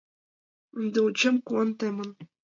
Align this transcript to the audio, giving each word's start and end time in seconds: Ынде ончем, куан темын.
Ынде 0.77 0.99
ончем, 1.05 1.35
куан 1.45 1.69
темын. 1.77 2.09